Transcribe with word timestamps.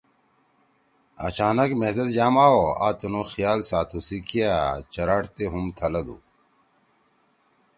آچانک 1.25 1.69
مھزید 1.79 2.09
یام 2.17 2.35
آو 2.45 2.61
آ 2.85 2.87
تُنُو 2.97 3.21
خیأل 3.31 3.59
ساتو 3.69 3.99
سی 4.07 4.17
کیأ 4.27 4.53
چراڈتے 4.93 5.45
ہوم 5.51 5.65
تھلَدو 5.77 6.17